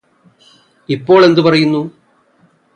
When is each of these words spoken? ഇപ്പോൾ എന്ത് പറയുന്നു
ഇപ്പോൾ 0.89 1.25
എന്ത് 1.25 1.41
പറയുന്നു 1.41 1.81